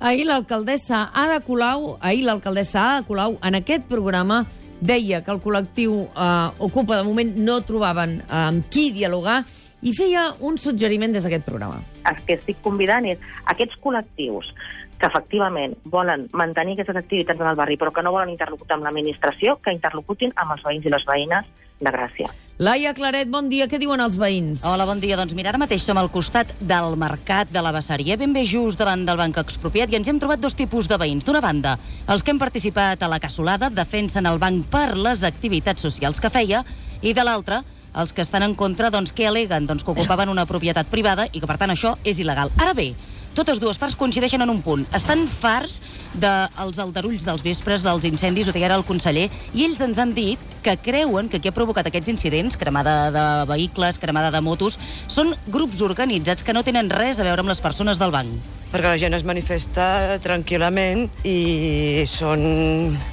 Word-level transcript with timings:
Ahir 0.00 0.26
l'alcaldessa 0.28 1.10
Ada 1.14 1.40
Colau, 1.44 1.96
ahir 2.00 2.24
l'alcaldessa 2.24 2.82
Ada 2.86 3.06
Colau, 3.06 3.38
en 3.42 3.60
aquest 3.60 3.88
programa, 3.90 4.44
deia 4.80 5.20
que 5.24 5.32
el 5.34 5.40
col·lectiu 5.44 6.06
eh, 6.08 6.64
Ocupa 6.64 7.00
de 7.00 7.04
moment 7.04 7.32
no 7.36 7.60
trobaven 7.68 8.20
eh, 8.22 8.42
amb 8.46 8.70
qui 8.72 8.90
dialogar 8.96 9.42
i 9.82 9.92
feia 9.96 10.30
un 10.40 10.58
suggeriment 10.60 11.12
des 11.12 11.24
d'aquest 11.24 11.44
programa. 11.48 11.80
El 12.08 12.20
que 12.26 12.38
estic 12.38 12.60
convidant 12.64 13.06
és 13.08 13.18
aquests 13.52 13.80
col·lectius 13.82 14.52
que 15.00 15.08
efectivament 15.08 15.74
volen 15.88 16.28
mantenir 16.36 16.76
aquestes 16.76 17.00
activitats 17.00 17.40
en 17.40 17.48
el 17.48 17.56
barri 17.56 17.78
però 17.80 17.92
que 17.92 18.04
no 18.04 18.12
volen 18.12 18.32
interlocutar 18.34 18.76
amb 18.76 18.84
l'administració, 18.84 19.56
que 19.64 19.72
interlocutin 19.72 20.34
amb 20.36 20.56
els 20.56 20.64
veïns 20.66 20.86
i 20.86 20.92
les 20.92 21.06
veïnes 21.08 21.48
de 21.80 21.90
Gràcia. 21.94 22.28
Laia 22.60 22.92
Claret, 22.92 23.30
bon 23.32 23.46
dia. 23.48 23.64
Què 23.72 23.78
diuen 23.80 24.02
els 24.04 24.18
veïns? 24.20 24.60
Hola, 24.68 24.84
bon 24.84 25.00
dia. 25.00 25.16
Doncs 25.16 25.32
mira, 25.32 25.48
ara 25.48 25.60
mateix 25.62 25.80
som 25.80 25.96
al 25.96 26.10
costat 26.12 26.52
del 26.60 26.92
mercat 27.00 27.48
de 27.48 27.62
la 27.64 27.72
Besseria, 27.72 28.18
ben 28.20 28.34
bé 28.36 28.44
just 28.44 28.76
davant 28.76 29.06
del 29.08 29.16
banc 29.16 29.40
expropiat, 29.40 29.88
i 29.88 29.96
ens 29.96 30.10
hem 30.12 30.20
trobat 30.20 30.42
dos 30.44 30.58
tipus 30.58 30.90
de 30.90 31.00
veïns. 31.00 31.24
D'una 31.24 31.40
banda, 31.40 31.78
els 32.12 32.20
que 32.20 32.34
hem 32.34 32.42
participat 32.42 33.00
a 33.00 33.08
la 33.08 33.20
cassolada 33.24 33.72
defensen 33.72 34.28
el 34.28 34.36
banc 34.42 34.68
per 34.68 34.90
les 34.92 35.24
activitats 35.24 35.88
socials 35.88 36.20
que 36.20 36.28
feia, 36.28 36.60
i 37.00 37.16
de 37.16 37.24
l'altra, 37.24 37.62
els 37.94 38.12
que 38.12 38.22
estan 38.22 38.46
en 38.46 38.54
contra, 38.54 38.90
doncs, 38.90 39.12
que 39.12 39.26
aleguen 39.28 39.66
doncs, 39.66 39.84
que 39.84 39.94
ocupaven 39.94 40.28
una 40.28 40.46
propietat 40.46 40.90
privada 40.90 41.28
i 41.32 41.40
que, 41.40 41.48
per 41.48 41.58
tant, 41.60 41.72
això 41.74 41.96
és 42.04 42.20
il·legal. 42.22 42.52
Ara 42.60 42.74
bé, 42.74 42.92
totes 43.34 43.60
dues 43.62 43.78
parts 43.78 43.94
coincideixen 43.94 44.42
en 44.42 44.50
un 44.50 44.58
punt. 44.62 44.82
Estan 44.96 45.22
farts 45.30 45.78
dels 46.18 46.76
de 46.76 46.82
aldarulls 46.82 47.22
dels 47.26 47.44
vespres, 47.46 47.84
dels 47.86 48.06
incendis, 48.08 48.48
ho 48.48 48.54
deia 48.54 48.66
ara 48.66 48.78
el 48.80 48.86
conseller, 48.86 49.28
i 49.54 49.66
ells 49.68 49.82
ens 49.84 50.00
han 50.02 50.14
dit 50.16 50.56
que 50.64 50.74
creuen 50.82 51.30
que 51.30 51.38
qui 51.38 51.50
ha 51.50 51.54
provocat 51.54 51.86
aquests 51.86 52.10
incidents, 52.10 52.58
cremada 52.58 52.94
de 53.14 53.26
vehicles, 53.50 54.00
cremada 54.02 54.32
de 54.34 54.40
motos, 54.42 54.78
són 55.06 55.36
grups 55.46 55.82
organitzats 55.86 56.42
que 56.42 56.54
no 56.56 56.64
tenen 56.66 56.90
res 56.90 57.20
a 57.20 57.28
veure 57.28 57.44
amb 57.44 57.52
les 57.52 57.62
persones 57.62 58.02
del 58.02 58.14
banc. 58.14 58.50
Perquè 58.70 58.86
la 58.86 58.98
gent 59.02 59.14
es 59.14 59.26
manifesta 59.26 60.18
tranquil·lament 60.22 61.06
i 61.26 62.06
són 62.10 62.42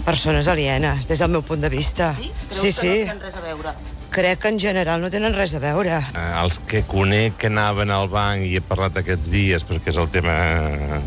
persones 0.06 0.50
alienes, 0.50 1.06
des 1.10 1.22
del 1.22 1.34
meu 1.34 1.46
punt 1.46 1.62
de 1.62 1.70
vista. 1.74 2.12
Sí? 2.18 2.34
Creus 2.50 2.62
sí, 2.62 2.74
que 2.74 2.82
sí. 2.82 2.90
no 2.90 3.14
tenen 3.14 3.24
res 3.26 3.38
a 3.38 3.46
veure? 3.46 3.78
Crec 4.18 4.40
que 4.42 4.50
en 4.50 4.58
general 4.58 4.98
no 5.04 5.12
tenen 5.14 5.36
res 5.38 5.52
a 5.54 5.60
veure. 5.62 5.94
Eh, 6.18 6.22
els 6.42 6.56
que 6.66 6.80
conec 6.90 7.36
que 7.38 7.52
anaven 7.52 7.92
al 7.94 8.08
banc 8.10 8.48
i 8.48 8.56
he 8.58 8.62
parlat 8.66 8.96
aquests 8.98 9.30
dies, 9.30 9.62
perquè 9.70 9.92
és 9.94 10.00
el 10.02 10.08
tema... 10.10 10.34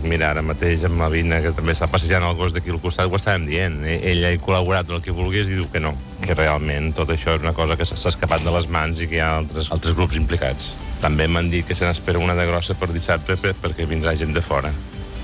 Mira, 0.05 0.28
ara 0.30 0.44
mateix 0.47 0.84
amb 0.86 1.02
la 1.02 1.08
Vina, 1.11 1.41
que 1.42 1.50
també 1.56 1.75
està 1.75 1.89
passejant 1.91 2.22
el 2.28 2.36
gos 2.39 2.55
d'aquí 2.55 2.70
al 2.70 2.78
costat, 2.84 3.11
ho 3.11 3.19
estàvem 3.19 3.48
dient. 3.50 3.80
E- 3.83 3.98
Ella 4.12 4.30
ha 4.30 4.39
col·laborat 4.44 4.92
el 4.94 5.02
que 5.02 5.11
volgués 5.17 5.50
i 5.50 5.58
diu 5.58 5.67
que 5.72 5.83
no, 5.83 5.91
que 6.22 6.39
realment 6.39 6.92
tot 6.94 7.11
això 7.11 7.34
és 7.34 7.42
una 7.42 7.52
cosa 7.58 7.75
que 7.77 7.89
s'ha 7.89 7.98
escapat 8.14 8.47
de 8.47 8.55
les 8.55 8.70
mans 8.70 9.02
i 9.02 9.11
que 9.11 9.19
hi 9.19 9.24
ha 9.27 9.33
altres, 9.41 9.72
altres 9.74 9.98
grups 9.98 10.14
implicats. 10.20 10.70
També 11.02 11.27
m'han 11.27 11.50
dit 11.50 11.67
que 11.67 11.74
se 11.74 11.89
n'espera 11.91 12.22
una 12.22 12.39
de 12.39 12.47
grossa 12.47 12.78
per 12.78 12.92
dissabte 12.95 13.34
per, 13.42 13.56
perquè 13.58 13.91
vindrà 13.91 14.14
gent 14.14 14.39
de 14.39 14.45
fora. 14.47 14.70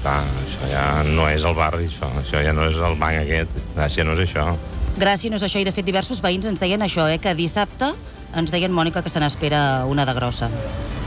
Clar, 0.02 0.24
això 0.42 0.72
ja 0.74 0.86
no 1.06 1.30
és 1.30 1.46
el 1.46 1.54
barri, 1.54 1.86
això. 1.86 2.10
Això 2.18 2.42
ja 2.42 2.52
no 2.56 2.66
és 2.66 2.82
el 2.82 2.98
banc 2.98 3.22
aquest. 3.22 3.54
Gràcia 3.78 4.02
no 4.10 4.18
és 4.18 4.26
això. 4.26 4.56
Gràcia 4.96 5.28
no 5.28 5.36
és 5.36 5.44
això, 5.44 5.60
i 5.60 5.66
de 5.68 5.74
fet 5.76 5.84
diversos 5.84 6.22
veïns 6.24 6.46
ens 6.48 6.60
deien 6.60 6.80
això, 6.80 7.04
eh, 7.12 7.18
que 7.20 7.34
dissabte 7.36 7.92
ens 8.36 8.50
deien, 8.52 8.72
Mònica, 8.72 9.02
que 9.02 9.12
se 9.12 9.20
n'espera 9.20 9.84
una 9.88 10.04
de 10.04 10.14
grossa. 10.16 10.50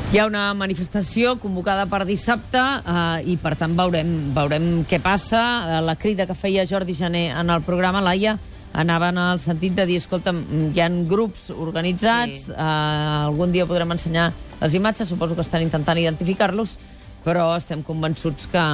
Hi 0.10 0.18
ha 0.18 0.26
una 0.26 0.48
manifestació 0.58 1.36
convocada 1.38 1.86
per 1.90 2.02
dissabte 2.06 2.62
eh, 2.62 3.30
i, 3.30 3.36
per 3.42 3.54
tant, 3.60 3.76
veurem, 3.78 4.14
veurem 4.34 4.70
què 4.90 4.98
passa. 5.02 5.42
Eh, 5.42 5.82
la 5.86 5.94
crida 6.02 6.26
que 6.26 6.38
feia 6.38 6.66
Jordi 6.70 6.96
Jané 6.98 7.28
en 7.30 7.50
el 7.54 7.62
programa, 7.66 8.02
Laia, 8.02 8.38
anava 8.74 9.12
en 9.14 9.20
el 9.22 9.42
sentit 9.42 9.76
de 9.78 9.86
dir, 9.90 10.00
escolta, 10.02 10.34
hi 10.34 10.82
ha 10.82 10.90
grups 11.10 11.50
organitzats, 11.54 12.48
sí. 12.48 12.56
eh, 12.56 13.28
algun 13.28 13.54
dia 13.54 13.68
podrem 13.70 13.94
ensenyar 13.98 14.32
les 14.62 14.78
imatges, 14.78 15.10
suposo 15.10 15.38
que 15.38 15.46
estan 15.46 15.66
intentant 15.66 16.02
identificar-los, 16.02 16.78
però 17.26 17.52
estem 17.58 17.86
convençuts 17.86 18.50
que, 18.50 18.66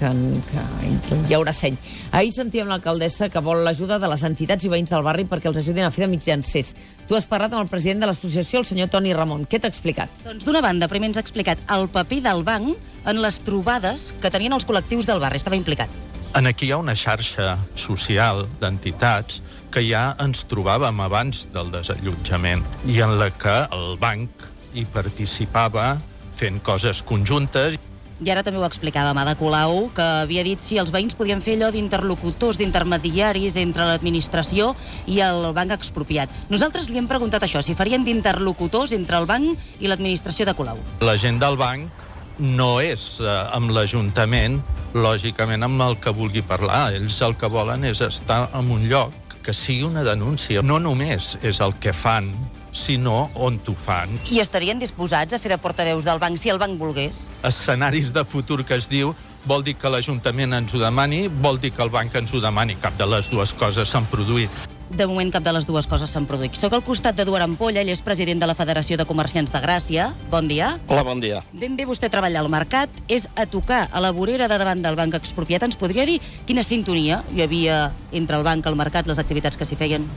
que, 0.00 0.10
que 0.50 1.18
hi 1.28 1.36
haurà 1.36 1.52
seny. 1.56 1.76
Ahir 2.16 2.32
sentíem 2.34 2.70
l'alcaldessa 2.70 3.28
que 3.30 3.42
vol 3.44 3.62
l'ajuda 3.66 4.00
de 4.02 4.08
les 4.10 4.24
entitats 4.26 4.64
i 4.64 4.72
veïns 4.72 4.92
del 4.92 5.04
barri 5.06 5.26
perquè 5.28 5.50
els 5.52 5.60
ajudin 5.62 5.86
a 5.86 5.92
fer 5.94 6.06
de 6.06 6.10
mitjancers. 6.14 6.74
Tu 7.06 7.18
has 7.18 7.26
parlat 7.30 7.52
amb 7.52 7.64
el 7.64 7.70
president 7.70 8.04
de 8.04 8.10
l'associació, 8.10 8.62
el 8.62 8.68
senyor 8.68 8.90
Toni 8.90 9.12
Ramon. 9.16 9.44
Què 9.50 9.60
t'ha 9.60 9.70
explicat? 9.70 10.22
Doncs 10.24 10.46
d'una 10.46 10.62
banda, 10.64 10.88
primer 10.88 11.10
ens 11.10 11.18
ha 11.20 11.24
explicat 11.26 11.60
el 11.74 11.88
paper 11.92 12.22
del 12.28 12.44
banc 12.46 12.76
en 13.10 13.20
les 13.22 13.40
trobades 13.46 14.10
que 14.22 14.30
tenien 14.30 14.54
els 14.56 14.66
col·lectius 14.68 15.08
del 15.10 15.22
barri. 15.22 15.42
Estava 15.42 15.58
implicat. 15.58 15.90
En 16.38 16.46
aquí 16.46 16.68
hi 16.68 16.70
ha 16.70 16.78
una 16.78 16.94
xarxa 16.94 17.56
social 17.74 18.44
d'entitats 18.60 19.40
que 19.74 19.82
ja 19.82 20.12
ens 20.22 20.44
trobàvem 20.50 21.02
abans 21.02 21.48
del 21.54 21.72
desallotjament 21.74 22.62
i 22.86 23.00
en 23.02 23.16
la 23.18 23.32
que 23.34 23.56
el 23.74 23.96
banc 23.98 24.46
hi 24.70 24.86
participava 24.94 25.96
fent 26.38 26.60
coses 26.62 27.02
conjuntes 27.02 27.74
I 28.20 28.28
ara 28.28 28.42
també 28.44 28.60
ho 28.60 28.66
explicava 28.66 29.14
Ada 29.16 29.32
Colau, 29.40 29.86
que 29.96 30.04
havia 30.04 30.42
dit 30.44 30.60
si 30.60 30.76
els 30.76 30.90
veïns 30.92 31.16
podien 31.16 31.40
fer 31.40 31.54
allò 31.56 31.70
d'interlocutors, 31.72 32.58
d'intermediaris 32.60 33.56
entre 33.56 33.86
l'administració 33.88 34.74
i 35.08 35.22
el 35.24 35.48
banc 35.56 35.72
expropiat. 35.72 36.28
Nosaltres 36.52 36.90
li 36.90 37.00
hem 37.00 37.08
preguntat 37.08 37.46
això, 37.46 37.62
si 37.64 37.74
farien 37.78 38.04
d'interlocutors 38.04 38.92
entre 38.92 39.16
el 39.16 39.26
banc 39.30 39.80
i 39.80 39.88
l'administració 39.88 40.44
de 40.44 40.54
Colau. 40.58 40.82
La 41.00 41.16
gent 41.16 41.40
del 41.40 41.56
banc 41.56 42.06
no 42.40 42.70
és 42.84 43.18
eh, 43.20 43.32
amb 43.56 43.72
l'Ajuntament, 43.72 44.60
lògicament 44.92 45.64
amb 45.64 45.88
el 45.88 45.96
que 46.04 46.12
vulgui 46.12 46.44
parlar. 46.44 46.90
Ells 46.96 47.20
el 47.24 47.36
que 47.40 47.48
volen 47.48 47.88
és 47.88 48.04
estar 48.04 48.46
en 48.56 48.68
un 48.72 48.88
lloc 48.92 49.36
que 49.44 49.56
sigui 49.56 49.84
una 49.88 50.04
denúncia. 50.04 50.60
No 50.60 50.78
només 50.80 51.38
és 51.40 51.60
el 51.64 51.72
que 51.80 51.92
fan, 51.96 52.32
sinó 52.72 53.30
on 53.34 53.58
t'ho 53.64 53.74
fan. 53.74 54.12
I 54.30 54.40
estarien 54.42 54.78
disposats 54.82 55.34
a 55.34 55.40
fer 55.42 55.52
de 55.54 55.58
portaveus 55.58 56.06
del 56.06 56.20
banc 56.22 56.38
si 56.38 56.52
el 56.52 56.58
banc 56.62 56.78
volgués? 56.78 57.28
Escenaris 57.46 58.12
de 58.14 58.24
futur 58.24 58.64
que 58.64 58.78
es 58.78 58.88
diu 58.90 59.14
vol 59.48 59.64
dir 59.64 59.76
que 59.80 59.88
l'Ajuntament 59.88 60.52
ens 60.56 60.74
ho 60.74 60.80
demani, 60.80 61.26
vol 61.28 61.60
dir 61.60 61.72
que 61.72 61.82
el 61.82 61.90
banc 61.92 62.14
ens 62.16 62.34
ho 62.34 62.42
demani. 62.42 62.76
Cap 62.80 62.98
de 62.98 63.06
les 63.08 63.30
dues 63.30 63.54
coses 63.56 63.88
s'han 63.88 64.06
produït. 64.10 64.50
De 64.90 65.06
moment 65.06 65.28
cap 65.30 65.44
de 65.46 65.52
les 65.54 65.64
dues 65.68 65.86
coses 65.86 66.10
s'han 66.10 66.26
produït. 66.26 66.56
Soc 66.58 66.74
al 66.74 66.82
costat 66.82 67.14
d'Eduard 67.14 67.46
Ampolla, 67.46 67.84
ell 67.84 67.92
és 67.92 68.02
president 68.02 68.42
de 68.42 68.48
la 68.50 68.56
Federació 68.58 68.98
de 68.98 69.06
Comerciants 69.06 69.52
de 69.54 69.60
Gràcia. 69.62 70.08
Bon 70.32 70.48
dia. 70.50 70.72
Hola, 70.88 71.04
bon 71.06 71.22
dia. 71.22 71.44
Ben 71.52 71.78
bé 71.78 71.86
vostè 71.86 72.10
treballa 72.10 72.42
al 72.42 72.50
mercat, 72.50 72.90
és 73.06 73.28
a 73.36 73.46
tocar 73.46 73.84
a 73.86 74.02
la 74.02 74.10
vorera 74.10 74.50
de 74.50 74.58
davant 74.58 74.82
del 74.82 74.98
banc 74.98 75.14
expropiat. 75.14 75.62
Ens 75.62 75.78
podria 75.78 76.08
dir 76.10 76.18
quina 76.46 76.66
sintonia 76.66 77.22
hi 77.30 77.46
havia 77.46 77.80
entre 78.10 78.36
el 78.36 78.44
banc, 78.44 78.66
el 78.66 78.78
mercat, 78.82 79.06
les 79.06 79.22
activitats 79.22 79.56
que 79.56 79.68
s'hi 79.68 79.78
feien? 79.78 80.10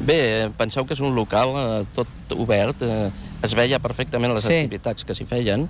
Bé, 0.00 0.50
penseu 0.58 0.84
que 0.84 0.92
és 0.94 1.00
un 1.00 1.14
local 1.16 1.54
eh, 1.56 1.84
tot 1.96 2.08
obert, 2.36 2.82
eh, 2.84 3.08
es 3.46 3.54
veia 3.56 3.78
perfectament 3.80 4.34
les 4.34 4.44
Sí. 4.44 4.52
activitats 4.60 5.04
que 5.04 5.14
s'hi 5.14 5.24
feien 5.24 5.68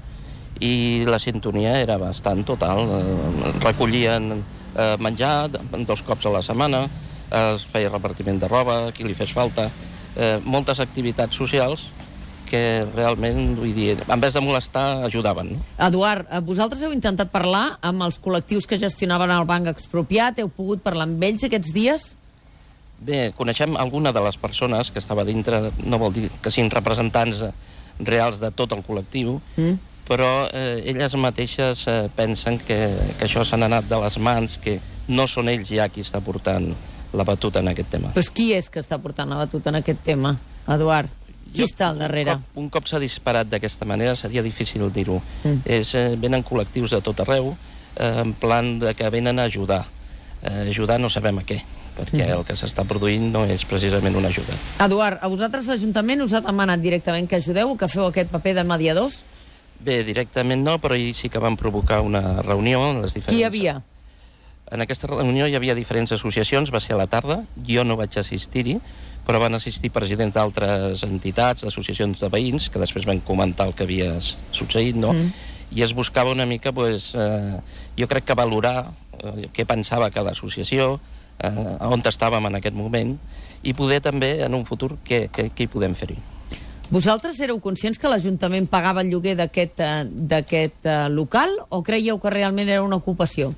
i 0.61 1.05
la 1.07 1.19
sintonia 1.19 1.79
era 1.81 1.97
bastant 1.99 2.45
total. 2.45 2.89
Eh, 2.91 3.53
recollien 3.63 4.43
eh, 4.77 4.97
menjar 4.99 5.51
dos 5.87 6.03
cops 6.03 6.27
a 6.27 6.31
la 6.31 6.43
setmana, 6.43 6.89
eh, 7.31 7.55
es 7.55 7.65
feia 7.65 7.89
repartiment 7.89 8.41
de 8.41 8.49
roba, 8.49 8.93
qui 8.93 9.05
li 9.05 9.15
fes 9.15 9.33
falta, 9.33 9.71
eh, 10.17 10.41
moltes 10.45 10.81
activitats 10.81 11.37
socials 11.37 11.89
que 12.47 12.85
realment, 12.95 13.57
vull 13.59 13.75
dir, 13.75 13.97
en 14.07 14.21
vez 14.21 14.35
de 14.35 14.41
molestar, 14.41 15.03
ajudaven. 15.05 15.55
No? 15.57 15.87
Eduard, 15.87 16.27
eh, 16.31 16.41
vosaltres 16.41 16.83
heu 16.83 16.93
intentat 16.93 17.31
parlar 17.31 17.79
amb 17.83 18.03
els 18.03 18.21
col·lectius 18.23 18.67
que 18.67 18.79
gestionaven 18.79 19.31
el 19.31 19.45
banc 19.45 19.67
expropiat? 19.67 20.39
Heu 20.39 20.49
pogut 20.49 20.83
parlar 20.83 21.09
amb 21.09 21.23
ells 21.23 21.43
aquests 21.45 21.73
dies? 21.75 22.17
Bé, 22.99 23.33
coneixem 23.37 23.77
alguna 23.77 24.13
de 24.13 24.21
les 24.25 24.37
persones 24.41 24.91
que 24.91 24.99
estava 24.99 25.25
dintre, 25.25 25.71
no 25.85 25.99
vol 26.01 26.13
dir 26.17 26.31
que 26.43 26.51
siguin 26.51 26.71
representants 26.73 27.43
reals 28.01 28.41
de 28.41 28.51
tot 28.53 28.73
el 28.73 28.83
col·lectiu, 28.85 29.41
Mm? 29.57 29.77
però 30.07 30.49
eh, 30.53 30.83
elles 30.87 31.15
mateixes 31.19 31.87
eh, 31.89 32.09
pensen 32.15 32.59
que, 32.59 32.79
que 33.19 33.25
això 33.27 33.43
s'han 33.45 33.65
anat 33.67 33.89
de 33.91 33.99
les 34.01 34.17
mans, 34.19 34.57
que 34.63 34.79
no 35.09 35.27
són 35.27 35.49
ells 35.51 35.69
ja 35.69 35.89
qui 35.89 36.01
està 36.01 36.21
portant 36.23 36.71
la 37.13 37.25
batuta 37.25 37.59
en 37.61 37.69
aquest 37.73 37.91
tema. 37.91 38.13
Però 38.15 38.33
qui 38.33 38.53
és 38.55 38.69
que 38.71 38.81
està 38.81 38.99
portant 39.03 39.29
la 39.29 39.37
batuta 39.45 39.71
en 39.71 39.81
aquest 39.83 40.03
tema, 40.07 40.37
Eduard? 40.69 41.09
Qui 41.53 41.63
Jo- 41.63 41.67
està 41.69 41.89
al 41.91 41.99
darrere? 41.99 42.33
Un 42.37 42.41
cop, 42.43 42.57
un 42.63 42.69
cop 42.71 42.87
s'ha 42.87 42.99
disparat 43.03 43.49
d'aquesta 43.49 43.85
manera 43.85 44.15
seria 44.17 44.43
difícil 44.43 44.91
dir-ho. 44.93 45.21
Mm. 45.45 45.61
És, 45.65 45.95
eh, 45.95 46.15
venen 46.17 46.43
col·lectius 46.45 46.91
de 46.91 47.01
tot 47.03 47.21
arreu 47.21 47.57
eh, 47.97 48.21
en 48.23 48.33
plan 48.35 48.79
de 48.79 48.95
que 48.95 49.09
venen 49.11 49.39
a 49.39 49.45
ajudar. 49.45 49.85
Eh, 50.47 50.69
ajudar 50.71 51.01
no 51.03 51.11
sabem 51.11 51.41
a 51.41 51.43
què, 51.43 51.57
perquè 51.97 52.23
Mm. 52.23 52.39
el 52.39 52.45
que 52.47 52.55
s'està 52.55 52.85
produint 52.87 53.33
no 53.33 53.45
és 53.51 53.65
precisament 53.65 54.15
una 54.15 54.29
ajuda. 54.29 54.55
Eduard, 54.85 55.19
a 55.21 55.27
vosaltres 55.27 55.67
l'Ajuntament 55.67 56.23
us 56.23 56.35
ha 56.35 56.41
demanat 56.41 56.81
directament 56.81 57.27
que 57.29 57.37
ajudeu, 57.41 57.77
que 57.77 57.89
feu 57.89 58.07
aquest 58.07 58.31
paper 58.31 58.55
de 58.55 58.65
mediadors? 58.65 59.25
Bé, 59.81 60.05
directament 60.05 60.63
no, 60.63 60.79
però 60.79 60.95
ahir 60.95 61.15
sí 61.15 61.29
que 61.29 61.39
van 61.43 61.57
provocar 61.57 62.01
una 62.01 62.43
reunió. 62.43 62.93
Les 63.03 63.13
diferents... 63.13 63.33
Qui 63.35 63.43
hi 63.43 63.45
havia? 63.45 63.83
En 64.71 64.81
aquesta 64.83 65.07
reunió 65.07 65.47
hi 65.47 65.55
havia 65.55 65.75
diferents 65.75 66.13
associacions, 66.13 66.73
va 66.73 66.81
ser 66.81 66.95
a 66.95 66.99
la 66.99 67.07
tarda, 67.07 67.43
jo 67.67 67.85
no 67.85 67.97
vaig 67.97 68.17
assistir-hi, 68.19 68.79
però 69.27 69.41
van 69.43 69.55
assistir 69.55 69.91
presidents 69.91 70.35
d'altres 70.35 71.03
entitats, 71.07 71.65
associacions 71.65 72.21
de 72.21 72.31
veïns, 72.31 72.71
que 72.71 72.79
després 72.79 73.07
van 73.07 73.21
comentar 73.21 73.67
el 73.67 73.75
que 73.75 73.85
havia 73.85 74.15
succeït, 74.53 74.97
no? 74.97 75.13
Mm. 75.13 75.33
I 75.77 75.83
es 75.83 75.93
buscava 75.93 76.31
una 76.31 76.47
mica, 76.47 76.71
pues, 76.73 77.13
eh, 77.15 77.59
jo 77.99 78.07
crec 78.07 78.25
que 78.25 78.35
valorar 78.35 78.93
eh, 79.35 79.49
què 79.55 79.67
pensava 79.69 80.11
cada 80.15 80.33
associació, 80.37 80.97
eh, 81.39 81.51
on 81.81 82.05
estàvem 82.07 82.47
en 82.51 82.59
aquest 82.61 82.77
moment, 82.77 83.17
i 83.63 83.75
poder 83.75 84.01
també, 84.05 84.43
en 84.47 84.55
un 84.55 84.65
futur, 84.65 84.95
què, 85.05 85.27
què, 85.33 85.51
què 85.51 85.67
hi 85.67 85.71
podem 85.73 85.95
fer-hi. 85.95 86.19
Vosaltres 86.91 87.41
éreu 87.43 87.59
conscients 87.59 87.99
que 87.99 88.09
l'Ajuntament 88.09 88.69
pagava 88.71 89.03
el 89.03 89.11
lloguer 89.11 89.35
d'aquest 89.35 89.81
eh, 89.83 90.71
eh, 90.71 91.09
local 91.11 91.51
o 91.69 91.83
creieu 91.83 92.21
que 92.23 92.31
realment 92.31 92.69
era 92.69 92.85
una 92.85 93.01
ocupació? 93.01 93.53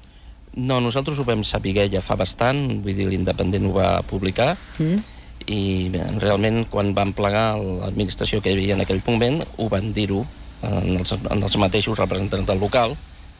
No, 0.56 0.80
nosaltres 0.80 1.18
ho 1.20 1.26
vam 1.28 1.44
saber 1.44 1.86
ja 1.92 2.00
fa 2.00 2.16
bastant, 2.16 2.80
vull 2.82 2.96
dir, 2.96 3.06
l'Independent 3.06 3.68
ho 3.68 3.76
va 3.76 4.02
publicar, 4.02 4.56
Mm? 4.78 5.16
i 5.48 5.88
realment 6.20 6.66
quan 6.70 6.92
van 6.96 7.14
plegar 7.16 7.56
l'administració 7.58 8.42
que 8.42 8.50
hi 8.50 8.56
havia 8.56 8.74
en 8.76 8.84
aquell 8.84 9.00
moment 9.06 9.40
ho 9.56 9.68
van 9.72 9.92
dir-ho 9.96 10.24
en, 10.62 10.98
els, 10.98 11.12
en 11.14 11.42
els 11.42 11.56
mateixos 11.56 11.98
representants 11.98 12.48
del 12.48 12.60
local 12.60 12.96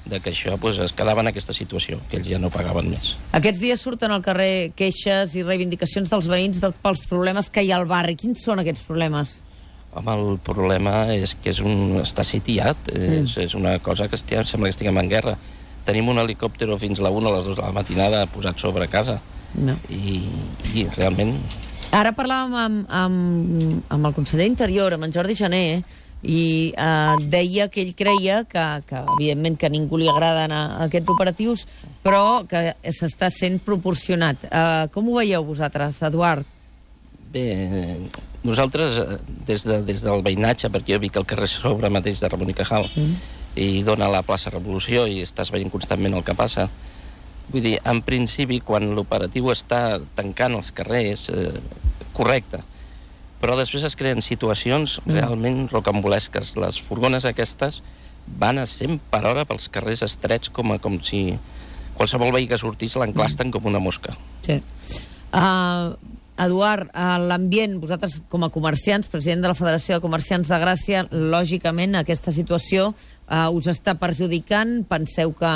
de 0.09 0.21
que 0.25 0.33
això 0.33 0.57
pues, 0.61 0.79
es 0.83 0.95
quedava 0.97 1.23
en 1.25 1.31
aquesta 1.31 1.55
situació, 1.57 1.99
que 2.11 2.19
ells 2.19 2.31
ja 2.31 2.41
no 2.41 2.51
pagaven 2.53 2.89
més. 2.93 3.13
Aquests 3.37 3.61
dies 3.61 3.83
surten 3.85 4.15
al 4.15 4.25
carrer 4.25 4.73
queixes 4.79 5.37
i 5.37 5.45
reivindicacions 5.45 6.11
dels 6.11 6.31
veïns 6.31 6.63
del, 6.65 6.73
pels 6.73 7.05
problemes 7.11 7.51
que 7.53 7.65
hi 7.65 7.73
ha 7.73 7.79
al 7.81 7.87
barri. 7.91 8.17
Quins 8.19 8.43
són 8.45 8.63
aquests 8.65 8.87
problemes? 8.89 9.39
Home, 9.93 10.15
el 10.15 10.41
problema 10.45 11.07
és 11.15 11.35
que 11.43 11.53
és 11.53 11.63
un, 11.65 12.01
està 12.03 12.25
sitiat, 12.25 12.91
és, 12.93 13.37
és 13.41 13.57
una 13.57 13.79
cosa 13.85 14.09
que 14.09 14.19
estia, 14.21 14.45
sembla 14.45 14.69
que 14.69 14.77
estiguem 14.77 15.01
en 15.01 15.09
guerra. 15.13 15.39
Tenim 15.89 16.11
un 16.13 16.21
helicòpter 16.21 16.69
fins 16.81 17.01
la 17.01 17.13
1 17.15 17.29
a 17.31 17.37
les 17.39 17.49
2 17.49 17.57
de 17.57 17.65
la 17.65 17.73
matinada 17.73 18.27
posat 18.33 18.61
sobre 18.61 18.89
casa 18.93 19.21
No. 19.57 19.73
i, 19.89 20.19
i 20.77 20.83
realment 20.93 21.31
Ara 21.97 22.11
parlàvem 22.13 22.53
amb, 22.61 22.91
amb, 22.93 23.85
amb 23.89 24.09
el 24.11 24.13
conseller 24.13 24.45
Interior, 24.45 24.93
amb 24.93 25.07
en 25.07 25.15
Jordi 25.15 25.37
Jané, 25.39 25.63
i 26.23 26.75
eh, 26.75 27.17
deia 27.31 27.69
que 27.71 27.83
ell 27.85 27.95
creia 27.95 28.43
que, 28.49 28.65
que 28.89 29.03
evidentment 29.15 29.59
que 29.59 29.69
a 29.69 29.73
ningú 29.73 30.01
li 30.01 30.09
agraden 30.11 30.53
a, 30.55 30.63
a 30.79 30.87
aquests 30.89 31.13
operatius, 31.15 31.67
però 32.03 32.43
que 32.49 32.73
s'està 32.91 33.31
sent 33.31 33.61
proporcionat. 33.65 34.49
Eh, 34.49 34.87
com 34.95 35.09
ho 35.09 35.19
veieu 35.21 35.47
vosaltres, 35.47 36.03
Eduard? 36.09 36.47
Bé, 37.33 37.45
nosaltres, 38.43 38.99
eh, 38.99 39.19
des, 39.47 39.65
de, 39.69 39.81
des 39.87 40.03
del 40.03 40.25
veïnatge, 40.27 40.73
perquè 40.75 40.97
jo 40.97 41.03
vic 41.03 41.19
al 41.21 41.27
carrer 41.29 41.51
sobre 41.53 41.91
mateix 41.93 42.23
de 42.23 42.31
Ramon 42.33 42.51
i 42.51 42.57
Cajal, 42.57 42.89
mm. 42.89 43.35
i 43.61 43.83
dona 43.87 44.11
la 44.11 44.25
plaça 44.27 44.51
Revolució 44.55 45.07
i 45.07 45.21
estàs 45.23 45.53
veient 45.55 45.71
constantment 45.71 46.19
el 46.19 46.27
que 46.27 46.37
passa, 46.39 46.67
vull 47.53 47.63
dir, 47.65 47.77
en 47.87 48.03
principi, 48.05 48.59
quan 48.65 48.91
l'operatiu 48.97 49.53
està 49.53 50.01
tancant 50.19 50.59
els 50.59 50.73
carrers, 50.75 51.29
eh, 51.31 51.61
correcte, 52.17 52.65
però 53.43 53.57
després 53.59 53.87
es 53.87 53.97
creen 53.99 54.23
situacions 54.25 54.99
mm. 55.05 55.15
realment 55.15 55.65
rocambolesques. 55.73 56.57
Les 56.59 56.81
furgones 56.83 57.27
aquestes 57.29 57.83
van 58.39 58.59
a 58.59 58.67
100 58.67 59.01
per 59.13 59.25
hora 59.27 59.47
pels 59.49 59.71
carrers 59.73 60.05
estrets 60.05 60.53
com, 60.53 60.75
a, 60.75 60.79
com 60.83 60.99
si 61.05 61.33
qualsevol 61.99 62.33
veí 62.35 62.47
que 62.51 62.59
sortís 62.61 62.97
l'enclasten 62.99 63.53
com 63.55 63.67
una 63.71 63.81
mosca. 63.83 64.15
Sí. 64.47 64.61
Uh, 65.33 65.97
Eduard, 66.39 66.93
uh, 66.95 67.19
l'ambient, 67.19 67.81
vosaltres 67.83 68.21
com 68.31 68.45
a 68.47 68.51
comerciants, 68.55 69.09
president 69.11 69.43
de 69.43 69.51
la 69.51 69.59
Federació 69.59 69.97
de 69.97 70.05
Comerciants 70.05 70.51
de 70.51 70.59
Gràcia, 70.63 71.05
lògicament 71.11 71.99
aquesta 71.99 72.31
situació 72.35 72.93
uh, 72.93 73.49
us 73.51 73.67
està 73.73 73.97
perjudicant. 73.99 74.85
Penseu 74.87 75.35
que, 75.35 75.55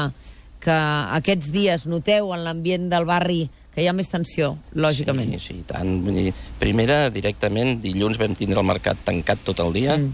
que 0.65 0.79
aquests 1.21 1.53
dies 1.55 1.87
noteu 1.87 2.33
en 2.35 2.43
l'ambient 2.49 2.91
del 2.91 3.07
barri 3.07 3.45
que 3.75 3.83
hi 3.83 3.89
ha 3.89 3.93
més 3.97 4.09
tensió, 4.13 4.57
lògicament. 4.75 5.33
Sí, 5.39 5.47
sí, 5.47 5.63
tant. 5.67 6.03
Vull 6.05 6.19
dir, 6.19 6.35
primera, 6.61 7.07
directament, 7.11 7.79
dilluns 7.83 8.19
vam 8.21 8.35
tindre 8.37 8.61
el 8.61 8.67
mercat 8.69 9.01
tancat 9.07 9.39
tot 9.45 9.61
el 9.65 9.73
dia, 9.73 9.97
Mm. 9.97 10.13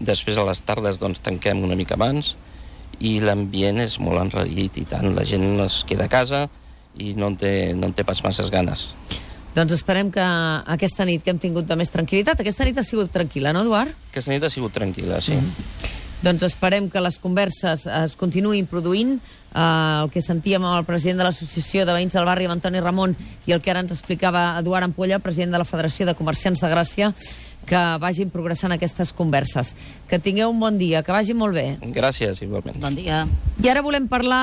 després 0.00 0.36
a 0.36 0.44
les 0.44 0.60
tardes 0.62 0.98
doncs 0.98 1.20
tanquem 1.20 1.62
una 1.64 1.74
mica 1.74 1.94
abans, 1.94 2.36
i 3.00 3.18
l'ambient 3.20 3.78
és 3.80 3.98
molt 3.98 4.20
enrarit 4.20 4.76
i 4.78 4.84
tant. 4.84 5.14
La 5.14 5.24
gent 5.24 5.60
es 5.60 5.84
queda 5.86 6.04
a 6.04 6.08
casa 6.08 6.48
i 6.98 7.14
no 7.14 7.28
en 7.28 7.36
té, 7.36 7.74
no 7.74 7.86
en 7.86 7.92
té 7.94 8.04
pas 8.04 8.22
masses 8.24 8.50
ganes. 8.50 8.88
Doncs 9.54 9.72
esperem 9.72 10.10
que 10.12 10.20
aquesta 10.20 11.04
nit 11.04 11.22
que 11.24 11.30
hem 11.30 11.38
tingut 11.38 11.66
de 11.66 11.76
més 11.76 11.90
tranquil·litat, 11.90 12.40
aquesta 12.40 12.64
nit 12.64 12.78
ha 12.78 12.82
sigut 12.82 13.10
tranquil·la, 13.10 13.52
no, 13.52 13.62
Eduard? 13.62 13.90
Aquesta 14.10 14.30
nit 14.30 14.44
ha 14.44 14.50
sigut 14.50 14.72
tranquil·la, 14.72 15.20
sí. 15.24 15.32
Mm. 15.34 15.96
Doncs 16.18 16.42
esperem 16.42 16.88
que 16.90 16.98
les 16.98 17.18
converses 17.22 17.84
es 17.86 18.16
continuïn 18.18 18.66
produint. 18.66 19.18
Eh, 19.48 19.60
el 20.02 20.10
que 20.10 20.22
sentíem 20.22 20.64
amb 20.64 20.80
el 20.80 20.86
president 20.88 21.22
de 21.22 21.28
l'Associació 21.28 21.86
de 21.86 21.94
Veïns 21.94 22.16
del 22.16 22.26
Barri, 22.26 22.48
amb 22.48 22.56
Antoni 22.56 22.82
Ramon, 22.82 23.14
i 23.46 23.54
el 23.54 23.62
que 23.62 23.70
ara 23.70 23.84
ens 23.84 23.94
explicava 23.94 24.50
Eduard 24.58 24.90
Ampolla, 24.90 25.22
president 25.22 25.54
de 25.54 25.62
la 25.62 25.68
Federació 25.68 26.08
de 26.08 26.16
Comerciants 26.18 26.60
de 26.60 26.72
Gràcia, 26.72 27.12
que 27.68 27.80
vagin 28.00 28.30
progressant 28.32 28.72
aquestes 28.74 29.12
converses. 29.12 29.74
Que 30.08 30.18
tingueu 30.18 30.50
un 30.50 30.60
bon 30.60 30.78
dia, 30.80 31.02
que 31.04 31.12
vagi 31.12 31.36
molt 31.36 31.54
bé. 31.56 31.66
Gràcies, 31.94 32.42
igualment. 32.44 32.78
Bon 32.82 32.96
dia. 32.96 33.26
I 33.62 33.70
ara 33.70 33.82
volem 33.84 34.08
parlar 34.08 34.36